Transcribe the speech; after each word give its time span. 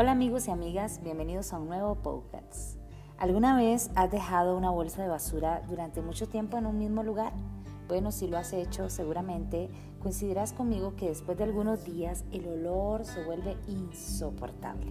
Hola 0.00 0.12
amigos 0.12 0.48
y 0.48 0.50
amigas, 0.50 1.02
bienvenidos 1.04 1.52
a 1.52 1.58
un 1.58 1.68
nuevo 1.68 1.94
podcast. 1.96 2.78
¿Alguna 3.18 3.54
vez 3.54 3.90
has 3.96 4.10
dejado 4.10 4.56
una 4.56 4.70
bolsa 4.70 5.02
de 5.02 5.08
basura 5.08 5.60
durante 5.68 6.00
mucho 6.00 6.26
tiempo 6.26 6.56
en 6.56 6.64
un 6.64 6.78
mismo 6.78 7.02
lugar? 7.02 7.34
Bueno, 7.86 8.10
si 8.10 8.26
lo 8.26 8.38
has 8.38 8.54
hecho, 8.54 8.88
seguramente 8.88 9.68
coincidirás 10.00 10.54
conmigo 10.54 10.96
que 10.96 11.10
después 11.10 11.36
de 11.36 11.44
algunos 11.44 11.84
días 11.84 12.24
el 12.32 12.48
olor 12.48 13.04
se 13.04 13.22
vuelve 13.24 13.58
insoportable. 13.68 14.90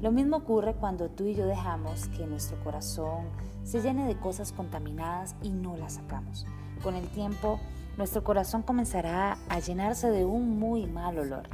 Lo 0.00 0.10
mismo 0.10 0.38
ocurre 0.38 0.72
cuando 0.72 1.10
tú 1.10 1.24
y 1.24 1.34
yo 1.34 1.44
dejamos 1.44 2.08
que 2.16 2.26
nuestro 2.26 2.58
corazón 2.64 3.26
se 3.62 3.82
llene 3.82 4.06
de 4.06 4.18
cosas 4.18 4.52
contaminadas 4.52 5.36
y 5.42 5.50
no 5.50 5.76
las 5.76 5.96
sacamos. 5.96 6.46
Con 6.82 6.94
el 6.94 7.06
tiempo, 7.10 7.60
nuestro 7.98 8.24
corazón 8.24 8.62
comenzará 8.62 9.36
a 9.50 9.58
llenarse 9.58 10.10
de 10.10 10.24
un 10.24 10.58
muy 10.58 10.86
mal 10.86 11.18
olor. 11.18 11.46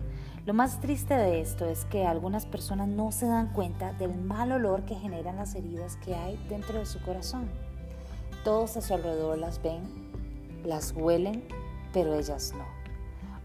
Lo 0.45 0.55
más 0.55 0.81
triste 0.81 1.15
de 1.15 1.41
esto 1.41 1.67
es 1.67 1.85
que 1.85 2.05
algunas 2.05 2.47
personas 2.47 2.89
no 2.89 3.13
se 3.13 3.27
dan 3.27 3.53
cuenta 3.53 3.93
del 3.93 4.13
mal 4.13 4.51
olor 4.51 4.85
que 4.85 4.97
generan 4.97 5.37
las 5.37 5.55
heridas 5.55 5.97
que 5.99 6.17
hay 6.17 6.37
dentro 6.49 6.81
de 6.81 6.87
su 6.87 7.01
corazón. 7.01 7.49
Todos 8.43 8.77
a 8.77 8.81
su 8.81 8.93
alrededor 8.93 9.39
las 9.39 9.63
ven, 9.63 9.85
las 10.65 10.95
huelen, 10.97 11.45
pero 11.93 12.15
ellas 12.15 12.55
no. 12.59 12.65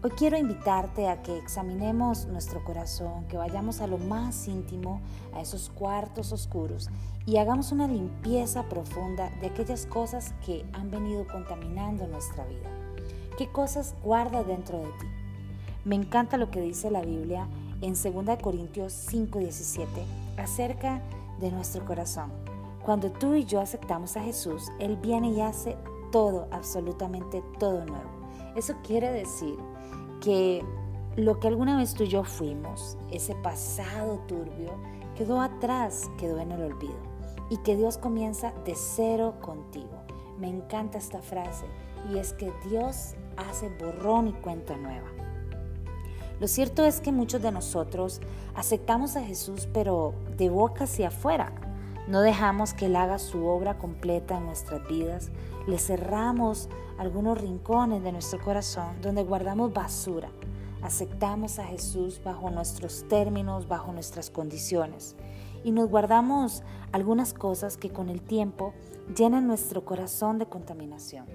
Hoy 0.02 0.10
quiero 0.10 0.38
invitarte 0.38 1.06
a 1.06 1.22
que 1.22 1.38
examinemos 1.38 2.26
nuestro 2.26 2.64
corazón, 2.64 3.28
que 3.28 3.36
vayamos 3.36 3.80
a 3.80 3.86
lo 3.86 3.98
más 3.98 4.48
íntimo, 4.48 5.00
a 5.34 5.40
esos 5.40 5.70
cuartos 5.70 6.32
oscuros 6.32 6.90
y 7.26 7.36
hagamos 7.36 7.70
una 7.70 7.86
limpieza 7.86 8.68
profunda 8.68 9.30
de 9.40 9.46
aquellas 9.46 9.86
cosas 9.86 10.34
que 10.44 10.66
han 10.72 10.90
venido 10.90 11.28
contaminando 11.28 12.08
nuestra 12.08 12.44
vida. 12.46 12.70
¿Qué 13.36 13.46
cosas 13.52 13.94
guarda 14.02 14.42
dentro 14.42 14.78
de 14.78 14.86
ti? 14.98 15.17
Me 15.88 15.96
encanta 15.96 16.36
lo 16.36 16.50
que 16.50 16.60
dice 16.60 16.90
la 16.90 17.00
Biblia 17.00 17.48
en 17.80 17.94
2 17.94 18.36
Corintios 18.42 18.92
5:17 18.92 19.86
acerca 20.36 21.00
de 21.40 21.50
nuestro 21.50 21.82
corazón. 21.86 22.30
Cuando 22.84 23.10
tú 23.10 23.34
y 23.34 23.46
yo 23.46 23.58
aceptamos 23.58 24.14
a 24.18 24.22
Jesús, 24.22 24.68
Él 24.80 24.98
viene 24.98 25.30
y 25.30 25.40
hace 25.40 25.78
todo, 26.12 26.46
absolutamente 26.50 27.42
todo 27.58 27.86
nuevo. 27.86 28.10
Eso 28.54 28.74
quiere 28.86 29.10
decir 29.10 29.56
que 30.20 30.62
lo 31.16 31.40
que 31.40 31.48
alguna 31.48 31.78
vez 31.78 31.94
tú 31.94 32.02
y 32.02 32.08
yo 32.08 32.22
fuimos, 32.22 32.98
ese 33.10 33.34
pasado 33.36 34.18
turbio, 34.28 34.74
quedó 35.16 35.40
atrás, 35.40 36.10
quedó 36.18 36.38
en 36.38 36.52
el 36.52 36.64
olvido. 36.64 37.00
Y 37.48 37.56
que 37.62 37.76
Dios 37.76 37.96
comienza 37.96 38.52
de 38.66 38.74
cero 38.74 39.36
contigo. 39.40 40.02
Me 40.38 40.50
encanta 40.50 40.98
esta 40.98 41.22
frase 41.22 41.64
y 42.12 42.18
es 42.18 42.34
que 42.34 42.52
Dios 42.68 43.14
hace 43.38 43.70
borrón 43.80 44.28
y 44.28 44.32
cuenta 44.34 44.76
nueva. 44.76 45.08
Lo 46.40 46.46
cierto 46.46 46.84
es 46.84 47.00
que 47.00 47.10
muchos 47.10 47.42
de 47.42 47.50
nosotros 47.50 48.20
aceptamos 48.54 49.16
a 49.16 49.24
Jesús 49.24 49.68
pero 49.72 50.14
de 50.36 50.48
boca 50.48 50.84
hacia 50.84 51.08
afuera. 51.08 51.52
No 52.06 52.20
dejamos 52.22 52.72
que 52.74 52.86
Él 52.86 52.96
haga 52.96 53.18
su 53.18 53.44
obra 53.46 53.76
completa 53.76 54.38
en 54.38 54.46
nuestras 54.46 54.86
vidas. 54.88 55.30
Le 55.66 55.78
cerramos 55.78 56.68
algunos 56.96 57.40
rincones 57.40 58.02
de 58.02 58.12
nuestro 58.12 58.40
corazón 58.42 59.00
donde 59.02 59.24
guardamos 59.24 59.72
basura. 59.72 60.30
Aceptamos 60.80 61.58
a 61.58 61.64
Jesús 61.64 62.20
bajo 62.24 62.50
nuestros 62.50 63.06
términos, 63.08 63.66
bajo 63.66 63.92
nuestras 63.92 64.30
condiciones. 64.30 65.16
Y 65.64 65.72
nos 65.72 65.90
guardamos 65.90 66.62
algunas 66.92 67.34
cosas 67.34 67.76
que 67.76 67.90
con 67.90 68.08
el 68.08 68.22
tiempo 68.22 68.72
llenan 69.14 69.48
nuestro 69.48 69.84
corazón 69.84 70.38
de 70.38 70.46
contaminación. 70.46 71.26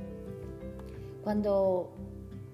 Cuando 1.24 1.92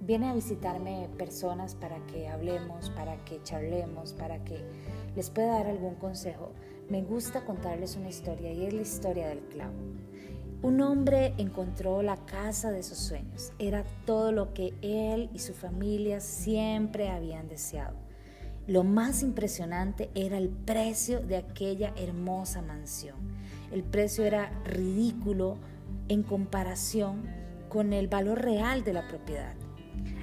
viene 0.10 0.28
a 0.28 0.34
visitarme 0.34 1.08
personas 1.20 1.76
para 1.76 2.04
que 2.08 2.28
hablemos, 2.28 2.90
para 2.90 3.24
que 3.26 3.44
charlemos, 3.44 4.14
para 4.14 4.44
que 4.44 4.66
les 5.16 5.30
pueda 5.30 5.60
dar 5.60 5.68
algún 5.68 5.94
consejo, 5.94 6.52
me 6.90 7.04
gusta 7.04 7.46
contarles 7.46 7.96
una 7.96 8.10
historia 8.10 8.52
y 8.52 8.66
es 8.66 8.74
la 8.74 8.82
historia 8.82 9.28
del 9.28 9.42
clavo. 9.42 9.76
Un 10.64 10.82
hombre 10.82 11.36
encontró 11.38 12.02
la 12.02 12.18
casa 12.26 12.72
de 12.72 12.82
sus 12.82 12.98
sueños. 12.98 13.54
Era 13.60 13.84
todo 14.08 14.32
lo 14.32 14.52
que 14.56 14.74
él 14.82 15.30
y 15.32 15.38
su 15.38 15.54
familia 15.54 16.22
siempre 16.22 17.10
habían 17.10 17.48
deseado. 17.48 17.96
Lo 18.66 18.84
más 18.84 19.22
impresionante 19.22 20.10
era 20.16 20.40
el 20.40 20.50
precio 20.50 21.20
de 21.20 21.38
aquella 21.38 21.94
hermosa 21.96 22.64
mansión. 22.64 23.18
El 23.72 23.84
precio 23.84 24.26
era 24.26 24.50
ridículo 24.64 25.58
en 26.08 26.24
comparación 26.24 27.28
con 27.70 27.94
el 27.94 28.08
valor 28.08 28.42
real 28.42 28.84
de 28.84 28.94
la 28.94 29.08
propiedad. 29.08 29.54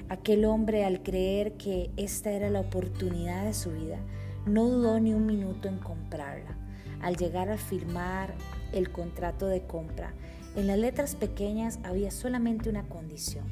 Aquel 0.09 0.45
hombre 0.45 0.85
al 0.85 1.03
creer 1.03 1.53
que 1.57 1.91
esta 1.97 2.31
era 2.31 2.49
la 2.49 2.61
oportunidad 2.61 3.45
de 3.45 3.53
su 3.53 3.71
vida, 3.71 3.99
no 4.45 4.65
dudó 4.69 4.99
ni 4.99 5.13
un 5.13 5.25
minuto 5.25 5.67
en 5.67 5.77
comprarla. 5.79 6.55
Al 7.01 7.17
llegar 7.17 7.49
a 7.49 7.57
firmar 7.57 8.33
el 8.71 8.91
contrato 8.91 9.47
de 9.47 9.63
compra, 9.63 10.13
en 10.55 10.67
las 10.67 10.77
letras 10.77 11.15
pequeñas 11.15 11.79
había 11.83 12.09
solamente 12.09 12.69
una 12.69 12.87
condición. 12.87 13.45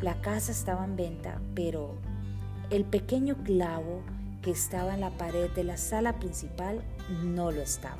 La 0.00 0.20
casa 0.20 0.52
estaba 0.52 0.84
en 0.84 0.96
venta, 0.96 1.40
pero 1.54 1.94
el 2.70 2.84
pequeño 2.84 3.36
clavo 3.42 4.02
que 4.42 4.50
estaba 4.50 4.94
en 4.94 5.00
la 5.00 5.10
pared 5.10 5.50
de 5.50 5.64
la 5.64 5.76
sala 5.76 6.18
principal 6.18 6.82
no 7.24 7.50
lo 7.50 7.62
estaba. 7.62 7.98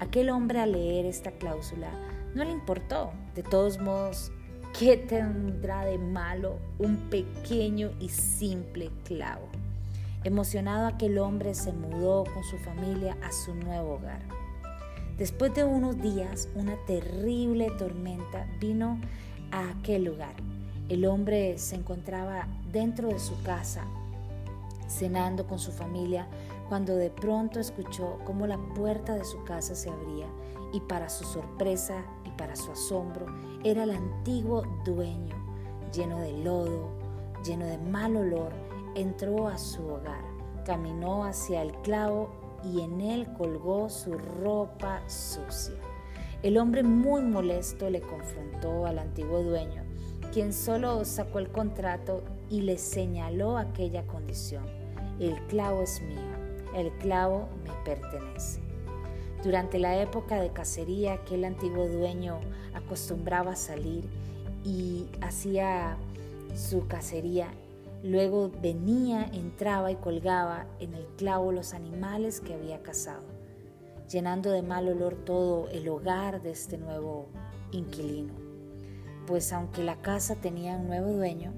Aquel 0.00 0.30
hombre 0.30 0.60
al 0.60 0.72
leer 0.72 1.06
esta 1.06 1.32
cláusula 1.32 1.90
no 2.34 2.44
le 2.44 2.52
importó. 2.52 3.12
De 3.34 3.42
todos 3.42 3.80
modos, 3.80 4.32
¿Qué 4.78 4.98
tendrá 4.98 5.86
de 5.86 5.96
malo 5.96 6.58
un 6.78 7.08
pequeño 7.08 7.92
y 7.98 8.10
simple 8.10 8.90
clavo? 9.04 9.48
Emocionado 10.22 10.86
aquel 10.86 11.16
hombre 11.16 11.54
se 11.54 11.72
mudó 11.72 12.24
con 12.24 12.44
su 12.44 12.58
familia 12.58 13.16
a 13.22 13.32
su 13.32 13.54
nuevo 13.54 13.94
hogar. 13.94 14.20
Después 15.16 15.54
de 15.54 15.64
unos 15.64 16.02
días, 16.02 16.50
una 16.54 16.76
terrible 16.86 17.70
tormenta 17.78 18.46
vino 18.60 19.00
a 19.50 19.70
aquel 19.70 20.04
lugar. 20.04 20.34
El 20.90 21.06
hombre 21.06 21.56
se 21.56 21.76
encontraba 21.76 22.46
dentro 22.70 23.08
de 23.08 23.18
su 23.18 23.42
casa, 23.44 23.82
cenando 24.88 25.46
con 25.46 25.58
su 25.58 25.72
familia, 25.72 26.26
cuando 26.68 26.96
de 26.96 27.10
pronto 27.10 27.60
escuchó 27.60 28.18
cómo 28.24 28.46
la 28.46 28.58
puerta 28.74 29.14
de 29.14 29.24
su 29.24 29.42
casa 29.44 29.74
se 29.74 29.90
abría 29.90 30.26
y 30.72 30.80
para 30.80 31.08
su 31.08 31.24
sorpresa 31.24 32.04
y 32.24 32.30
para 32.30 32.56
su 32.56 32.72
asombro 32.72 33.26
era 33.64 33.84
el 33.84 33.90
antiguo 33.90 34.62
dueño, 34.84 35.36
lleno 35.92 36.20
de 36.20 36.32
lodo, 36.32 36.90
lleno 37.44 37.66
de 37.66 37.78
mal 37.78 38.16
olor, 38.16 38.52
entró 38.94 39.48
a 39.48 39.58
su 39.58 39.86
hogar, 39.86 40.24
caminó 40.64 41.24
hacia 41.24 41.62
el 41.62 41.72
clavo 41.82 42.30
y 42.64 42.80
en 42.80 43.00
él 43.00 43.32
colgó 43.34 43.88
su 43.88 44.14
ropa 44.14 45.02
sucia. 45.08 45.76
El 46.42 46.58
hombre 46.58 46.82
muy 46.82 47.22
molesto 47.22 47.88
le 47.90 48.00
confrontó 48.00 48.86
al 48.86 48.98
antiguo 48.98 49.42
dueño, 49.42 49.82
quien 50.32 50.52
solo 50.52 51.04
sacó 51.04 51.38
el 51.38 51.50
contrato 51.50 52.22
y 52.50 52.62
le 52.62 52.78
señaló 52.78 53.56
aquella 53.56 54.06
condición. 54.06 54.64
El 55.18 55.34
clavo 55.46 55.82
es 55.82 56.02
mío, 56.02 56.35
el 56.76 56.92
clavo 56.98 57.48
me 57.64 57.72
pertenece. 57.84 58.60
Durante 59.42 59.78
la 59.78 60.00
época 60.00 60.40
de 60.40 60.50
cacería, 60.50 61.14
aquel 61.14 61.44
antiguo 61.44 61.88
dueño 61.88 62.40
acostumbraba 62.74 63.52
a 63.52 63.56
salir 63.56 64.04
y 64.64 65.06
hacía 65.20 65.96
su 66.54 66.86
cacería. 66.86 67.48
Luego 68.02 68.50
venía, 68.60 69.24
entraba 69.32 69.90
y 69.90 69.96
colgaba 69.96 70.66
en 70.80 70.94
el 70.94 71.06
clavo 71.16 71.52
los 71.52 71.74
animales 71.74 72.40
que 72.40 72.54
había 72.54 72.82
cazado, 72.82 73.24
llenando 74.10 74.50
de 74.50 74.62
mal 74.62 74.88
olor 74.88 75.14
todo 75.14 75.68
el 75.70 75.88
hogar 75.88 76.42
de 76.42 76.50
este 76.50 76.78
nuevo 76.78 77.26
inquilino. 77.72 78.34
Pues 79.26 79.52
aunque 79.52 79.82
la 79.82 79.96
casa 80.02 80.36
tenía 80.36 80.76
un 80.76 80.86
nuevo 80.86 81.12
dueño, 81.12 81.52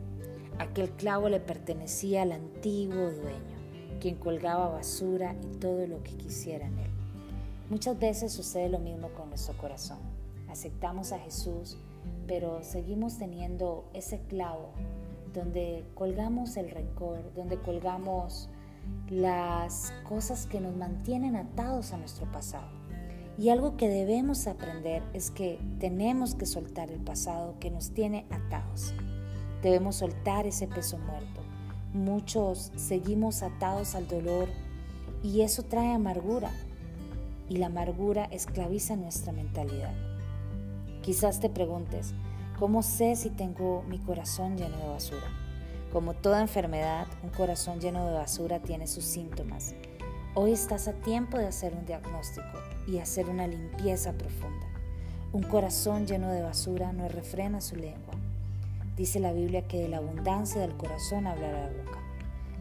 aquel 0.58 0.90
clavo 0.90 1.28
le 1.28 1.40
pertenecía 1.40 2.22
al 2.22 2.32
antiguo 2.32 3.10
dueño, 3.10 3.57
quien 4.00 4.16
colgaba 4.16 4.68
basura 4.68 5.34
y 5.42 5.58
todo 5.58 5.86
lo 5.86 6.02
que 6.02 6.16
quisiera 6.16 6.66
en 6.66 6.78
él. 6.78 6.90
Muchas 7.70 7.98
veces 7.98 8.32
sucede 8.32 8.68
lo 8.68 8.78
mismo 8.78 9.08
con 9.10 9.28
nuestro 9.28 9.56
corazón. 9.56 9.98
Aceptamos 10.48 11.12
a 11.12 11.18
Jesús, 11.18 11.76
pero 12.26 12.62
seguimos 12.62 13.18
teniendo 13.18 13.84
ese 13.92 14.20
clavo 14.20 14.70
donde 15.34 15.84
colgamos 15.94 16.56
el 16.56 16.70
rencor, 16.70 17.32
donde 17.34 17.58
colgamos 17.58 18.48
las 19.10 19.92
cosas 20.08 20.46
que 20.46 20.60
nos 20.60 20.74
mantienen 20.76 21.36
atados 21.36 21.92
a 21.92 21.98
nuestro 21.98 22.30
pasado. 22.32 22.68
Y 23.36 23.50
algo 23.50 23.76
que 23.76 23.88
debemos 23.88 24.46
aprender 24.46 25.02
es 25.12 25.30
que 25.30 25.60
tenemos 25.78 26.34
que 26.34 26.46
soltar 26.46 26.90
el 26.90 27.00
pasado 27.00 27.54
que 27.60 27.70
nos 27.70 27.90
tiene 27.92 28.26
atados. 28.30 28.94
Debemos 29.62 29.96
soltar 29.96 30.46
ese 30.46 30.66
peso 30.66 30.98
muerto. 30.98 31.42
Muchos 31.94 32.70
seguimos 32.76 33.42
atados 33.42 33.94
al 33.94 34.08
dolor 34.08 34.48
y 35.22 35.40
eso 35.40 35.62
trae 35.62 35.94
amargura 35.94 36.50
y 37.48 37.56
la 37.56 37.66
amargura 37.66 38.26
esclaviza 38.26 38.94
nuestra 38.94 39.32
mentalidad. 39.32 39.94
Quizás 41.00 41.40
te 41.40 41.48
preguntes, 41.48 42.12
¿cómo 42.58 42.82
sé 42.82 43.16
si 43.16 43.30
tengo 43.30 43.82
mi 43.88 43.98
corazón 43.98 44.58
lleno 44.58 44.76
de 44.76 44.88
basura? 44.88 45.26
Como 45.90 46.12
toda 46.12 46.42
enfermedad, 46.42 47.06
un 47.22 47.30
corazón 47.30 47.80
lleno 47.80 48.06
de 48.06 48.12
basura 48.12 48.60
tiene 48.60 48.86
sus 48.86 49.04
síntomas. 49.04 49.74
Hoy 50.34 50.52
estás 50.52 50.88
a 50.88 50.92
tiempo 50.92 51.38
de 51.38 51.46
hacer 51.46 51.72
un 51.72 51.86
diagnóstico 51.86 52.58
y 52.86 52.98
hacer 52.98 53.30
una 53.30 53.46
limpieza 53.46 54.12
profunda. 54.12 54.66
Un 55.32 55.42
corazón 55.42 56.06
lleno 56.06 56.30
de 56.30 56.42
basura 56.42 56.92
no 56.92 57.08
refrena 57.08 57.62
su 57.62 57.76
lengua. 57.76 58.14
Dice 58.98 59.20
la 59.20 59.32
Biblia 59.32 59.68
que 59.68 59.80
de 59.80 59.88
la 59.88 59.98
abundancia 59.98 60.60
del 60.60 60.76
corazón 60.76 61.28
hablará 61.28 61.70
la 61.70 61.84
boca. 61.84 61.98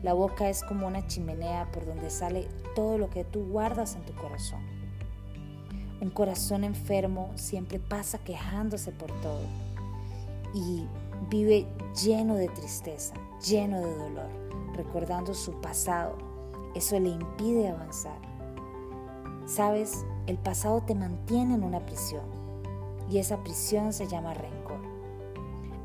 La 0.03 0.13
boca 0.13 0.49
es 0.49 0.63
como 0.63 0.85
una 0.85 1.07
chimenea 1.07 1.71
por 1.71 1.87
donde 1.87 2.11
sale 2.11 2.47
todo 2.75 2.99
lo 2.99 3.09
que 3.09 3.23
tú 3.23 3.43
guardas 3.47 3.95
en 3.95 4.05
tu 4.05 4.13
corazón. 4.13 4.61
Un 5.99 6.11
corazón 6.11 6.63
enfermo 6.63 7.31
siempre 7.33 7.79
pasa 7.79 8.19
quejándose 8.19 8.91
por 8.91 9.11
todo 9.21 9.41
y 10.53 10.85
vive 11.27 11.65
lleno 12.03 12.35
de 12.35 12.49
tristeza, 12.49 13.15
lleno 13.43 13.79
de 13.79 13.95
dolor, 13.95 14.29
recordando 14.75 15.33
su 15.33 15.59
pasado, 15.59 16.19
eso 16.75 16.99
le 16.99 17.09
impide 17.09 17.69
avanzar. 17.69 18.19
Sabes, 19.47 20.05
el 20.27 20.37
pasado 20.37 20.81
te 20.81 20.93
mantiene 20.93 21.55
en 21.55 21.63
una 21.63 21.83
prisión 21.83 22.25
y 23.09 23.17
esa 23.17 23.43
prisión 23.43 23.91
se 23.91 24.07
llama 24.07 24.35
rencor. 24.35 24.96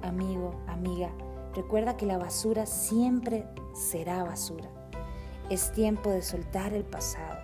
Amigo, 0.03 0.61
amiga, 0.67 1.11
recuerda 1.55 1.97
que 1.97 2.07
la 2.07 2.19
basura 2.19 2.67
siempre 2.67 3.47
será 3.75 4.25
basura. 4.25 4.69
Es 5.51 5.73
tiempo 5.73 6.11
de 6.11 6.23
soltar 6.23 6.73
el 6.73 6.85
pasado, 6.85 7.39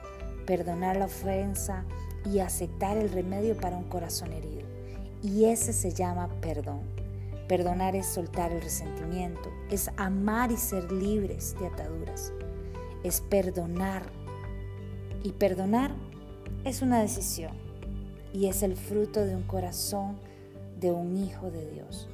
perdonar 0.46 0.96
la 0.96 1.06
ofensa 1.06 1.84
y 2.25 2.40
aceptar 2.40 2.96
el 2.96 3.10
remedio 3.10 3.56
para 3.56 3.76
un 3.76 3.84
corazón 3.84 4.32
herido. 4.32 4.66
Y 5.22 5.46
ese 5.46 5.72
se 5.72 5.93
llama 5.93 6.28
perdón. 6.40 6.81
Perdonar 7.49 7.96
es 7.96 8.06
soltar 8.06 8.52
el 8.52 8.61
resentimiento, 8.61 9.50
es 9.70 9.90
amar 9.96 10.52
y 10.52 10.56
ser 10.56 10.93
libres 10.93 11.56
de 11.58 11.66
ataduras 11.66 12.32
es 13.02 13.20
perdonar. 13.20 14.02
Y 15.22 15.32
perdonar 15.32 15.93
es 16.64 16.82
una 16.82 17.00
decisión 17.00 17.52
y 18.32 18.46
es 18.46 18.62
el 18.62 18.76
fruto 18.76 19.25
de 19.25 19.34
un 19.34 19.43
corazón 19.43 20.19
de 20.78 20.93
un 20.93 21.16
hijo 21.16 21.50
de 21.50 21.69
Dios. 21.70 22.08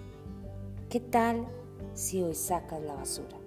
¿Qué 0.94 1.00
tal 1.00 1.44
si 1.92 2.22
hoy 2.22 2.34
sacas 2.36 2.80
la 2.80 2.94
basura? 2.94 3.43